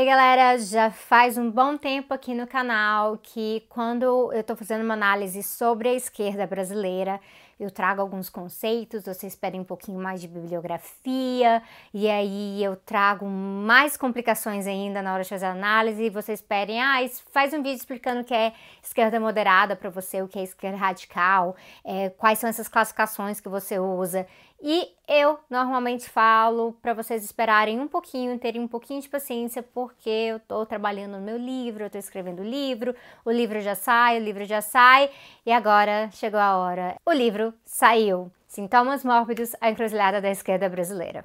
[0.00, 4.82] Ei galera, já faz um bom tempo aqui no canal que quando eu tô fazendo
[4.82, 7.20] uma análise sobre a esquerda brasileira,
[7.60, 13.26] eu trago alguns conceitos, vocês pedem um pouquinho mais de bibliografia, e aí eu trago
[13.26, 16.96] mais complicações ainda na hora de fazer a análise, e vocês pedem, ah,
[17.30, 20.78] faz um vídeo explicando o que é esquerda moderada para você, o que é esquerda
[20.78, 21.54] radical,
[21.84, 24.26] é, quais são essas classificações que você usa.
[24.62, 30.10] E eu normalmente falo para vocês esperarem um pouquinho, terem um pouquinho de paciência, porque
[30.10, 32.94] eu estou trabalhando no meu livro, eu estou escrevendo o livro,
[33.24, 35.10] o livro já sai, o livro já sai,
[35.46, 36.96] e agora chegou a hora.
[37.06, 38.30] O livro saiu.
[38.46, 41.24] Sintomas mórbidos, a encruzilhada da esquerda brasileira.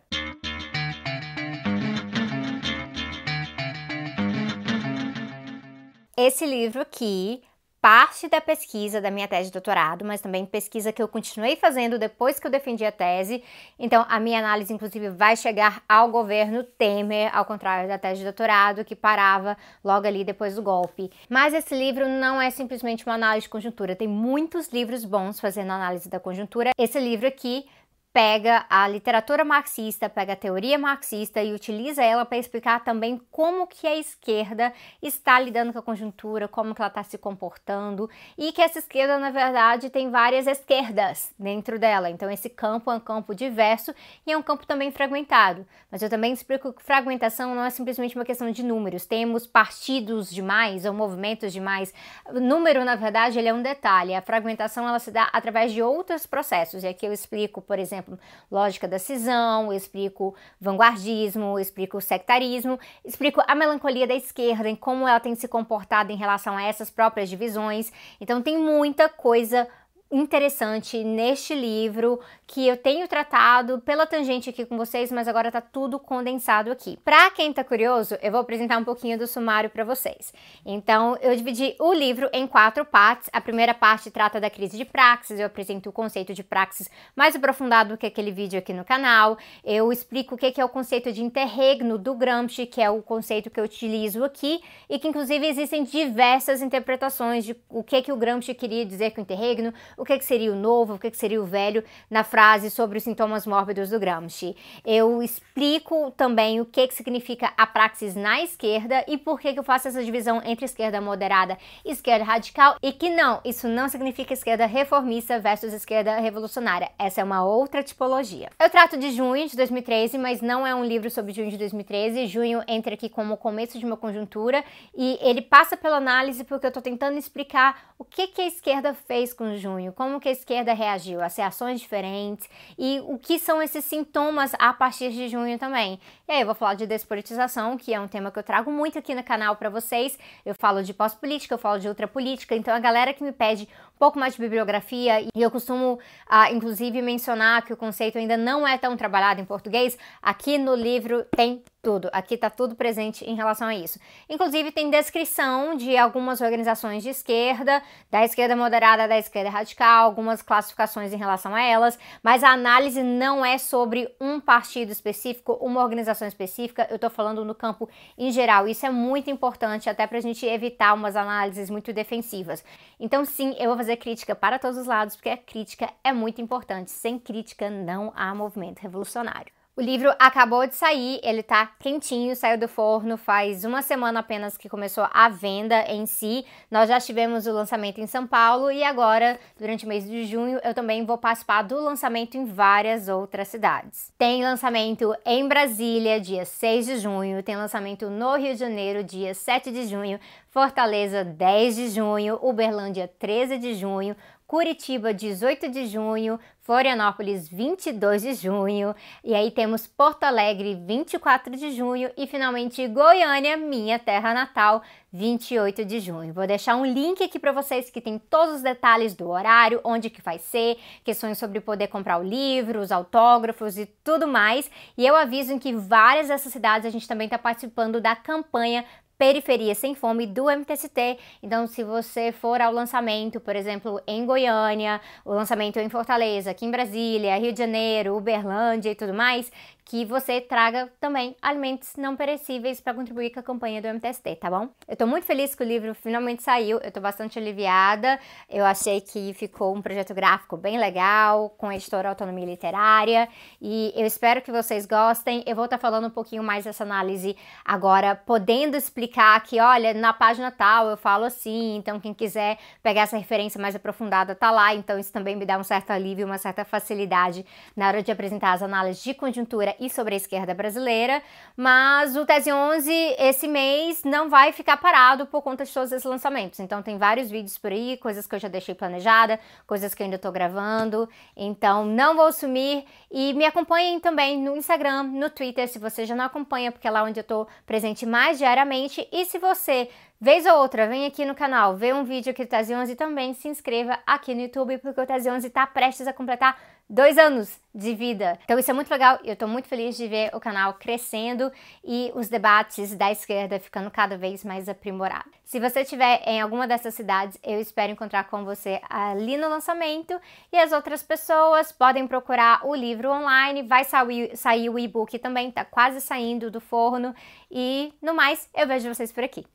[6.15, 7.43] Esse livro aqui
[7.85, 11.99] parte da pesquisa da minha tese de doutorado, mas também pesquisa que eu continuei fazendo
[11.99, 13.43] depois que eu defendi a tese.
[13.77, 18.23] Então, a minha análise, inclusive, vai chegar ao governo Temer, ao contrário da tese de
[18.23, 21.11] doutorado, que parava logo ali depois do golpe.
[21.29, 25.71] Mas esse livro não é simplesmente uma análise de conjuntura, tem muitos livros bons fazendo
[25.71, 26.71] análise da conjuntura.
[26.79, 27.67] Esse livro aqui
[28.15, 33.67] pega a literatura marxista, pega a teoria marxista e utiliza ela para explicar também como
[33.67, 34.71] que a esquerda
[35.03, 39.17] está lidando com a conjuntura, como que ela está se comportando e que essa esquerda,
[39.17, 42.09] na verdade, tem várias esquerdas dentro dela.
[42.09, 43.93] Então, esse campo é um campo diverso
[44.25, 45.67] e é um campo também fragmentado.
[45.91, 49.05] Mas eu também explico que fragmentação não é simplesmente uma questão de números.
[49.05, 51.93] Temos partidos demais ou movimentos demais.
[52.29, 54.15] O número, na verdade, ele é um detalhe.
[54.15, 56.81] A fragmentação, ela se dá através de outros processos.
[56.81, 58.19] E aqui eu explico, por exemplo, exemplo,
[58.51, 65.19] lógica da cisão, explico vanguardismo, explico sectarismo, explico a melancolia da esquerda, em como ela
[65.19, 67.91] tem se comportado em relação a essas próprias divisões.
[68.21, 69.67] Então tem muita coisa
[70.15, 75.59] interessante neste livro que eu tenho tratado pela tangente aqui com vocês, mas agora tá
[75.59, 76.97] tudo condensado aqui.
[77.03, 80.33] Para quem tá curioso, eu vou apresentar um pouquinho do sumário para vocês.
[80.65, 83.29] Então, eu dividi o livro em quatro partes.
[83.33, 87.35] A primeira parte trata da crise de praxis, eu apresento o conceito de praxis mais
[87.35, 89.37] aprofundado que aquele vídeo aqui no canal.
[89.63, 93.49] Eu explico o que é o conceito de interregno do Gramsci, que é o conceito
[93.49, 98.15] que eu utilizo aqui e que inclusive existem diversas interpretações de o que que o
[98.15, 101.41] Gramsci queria dizer com interregno, o que, que seria o novo, o que, que seria
[101.41, 104.55] o velho na frase sobre os sintomas mórbidos do Gramsci.
[104.85, 109.59] Eu explico também o que, que significa a praxis na esquerda e por que, que
[109.59, 113.89] eu faço essa divisão entre esquerda moderada e esquerda radical e que não, isso não
[113.89, 116.91] significa esquerda reformista versus esquerda revolucionária.
[116.97, 118.49] Essa é uma outra tipologia.
[118.59, 122.27] Eu trato de junho de 2013, mas não é um livro sobre junho de 2013.
[122.27, 124.63] Junho entra aqui como o começo de uma conjuntura
[124.95, 128.93] e ele passa pela análise porque eu estou tentando explicar o que, que a esquerda
[128.93, 133.37] fez com junho junho, como que a esquerda reagiu a ações diferentes e o que
[133.37, 135.99] são esses sintomas a partir de junho também.
[136.27, 138.97] E aí eu vou falar de despolitização, que é um tema que eu trago muito
[138.97, 140.17] aqui no canal para vocês.
[140.45, 144.19] Eu falo de pós-política, eu falo de ultrapolítica, então a galera que me pede pouco
[144.19, 148.77] mais de bibliografia e eu costumo, ah, inclusive, mencionar que o conceito ainda não é
[148.77, 152.09] tão trabalhado em português, aqui no livro tem tudo.
[152.11, 153.99] Aqui tá tudo presente em relação a isso.
[154.27, 157.79] Inclusive tem descrição de algumas organizações de esquerda,
[158.09, 163.03] da esquerda moderada, da esquerda radical, algumas classificações em relação a elas, mas a análise
[163.03, 168.31] não é sobre um partido específico, uma organização específica, eu tô falando no campo em
[168.31, 168.67] geral.
[168.67, 172.65] Isso é muito importante até pra gente evitar umas análises muito defensivas.
[172.99, 176.39] Então sim, eu vou fazer crítica para todos os lados, porque a crítica é muito
[176.41, 176.91] importante.
[176.91, 179.51] Sem crítica não há movimento revolucionário.
[179.77, 184.55] O livro acabou de sair, ele tá quentinho, saiu do forno faz uma semana apenas
[184.55, 186.45] que começou a venda em si.
[186.71, 190.61] Nós já tivemos o lançamento em São Paulo e agora, durante o mês de junho,
[190.63, 194.13] eu também vou participar do lançamento em várias outras cidades.
[194.17, 199.33] Tem lançamento em Brasília, dia 6 de junho, tem lançamento no Rio de Janeiro, dia
[199.33, 200.17] 7 de junho,
[200.55, 204.15] Fortaleza, 10 de junho, Uberlândia, 13 de junho,
[204.47, 211.71] Curitiba, 18 de junho, Florianópolis, 22 de junho, e aí temos Porto Alegre, 24 de
[211.71, 216.31] junho, e finalmente Goiânia, minha terra natal, 28 de junho.
[216.31, 220.11] Vou deixar um link aqui para vocês que tem todos os detalhes do horário, onde
[220.11, 224.69] que vai ser, questões sobre poder comprar o livro, os autógrafos e tudo mais.
[224.95, 228.85] E eu aviso que várias dessas cidades a gente também está participando da campanha
[229.17, 231.17] Periferia Sem Fome do MTST.
[231.41, 236.65] Então, se você for ao lançamento, por exemplo, em Goiânia, o lançamento em Fortaleza, aqui
[236.65, 239.51] em Brasília, Rio de Janeiro, Uberlândia e tudo mais,
[239.85, 244.49] que você traga também alimentos não perecíveis para contribuir com a campanha do MTST, tá
[244.49, 244.67] bom?
[244.87, 248.19] Eu tô muito feliz que o livro finalmente saiu, eu tô bastante aliviada.
[248.49, 253.29] Eu achei que ficou um projeto gráfico bem legal, com a editora Autonomia Literária,
[253.61, 255.43] e eu espero que vocês gostem.
[255.45, 259.93] Eu vou estar tá falando um pouquinho mais dessa análise agora, podendo explicar que, olha,
[259.93, 264.49] na página tal eu falo assim, então quem quiser pegar essa referência mais aprofundada tá
[264.49, 267.45] lá, então isso também me dá um certo alívio, uma certa facilidade
[267.75, 271.21] na hora de apresentar as análises de conjuntura e sobre a esquerda brasileira,
[271.55, 276.05] mas o Tese 11 esse mês não vai ficar parado por conta de todos esses
[276.05, 276.59] lançamentos.
[276.59, 280.05] Então tem vários vídeos por aí, coisas que eu já deixei planejada, coisas que eu
[280.05, 281.09] ainda tô gravando.
[281.35, 286.15] Então não vou sumir e me acompanhem também no Instagram, no Twitter, se você já
[286.15, 289.07] não acompanha, porque é lá onde eu tô presente mais diariamente.
[289.11, 289.89] E se você
[290.19, 292.95] Vez ou outra, vem aqui no canal, vê um vídeo aqui do Tese 11 e
[292.95, 296.57] também se inscreva aqui no YouTube, porque o Tese 11 está prestes a completar
[296.89, 298.39] dois anos de vida.
[298.43, 301.51] Então isso é muito legal e eu estou muito feliz de ver o canal crescendo
[301.83, 305.33] e os debates da esquerda ficando cada vez mais aprimorados.
[305.43, 310.17] Se você estiver em alguma dessas cidades, eu espero encontrar com você ali no lançamento
[310.49, 315.51] e as outras pessoas podem procurar o livro online, vai sair, sair o e-book também,
[315.51, 317.13] tá quase saindo do forno
[317.51, 319.45] e no mais, eu vejo vocês por aqui.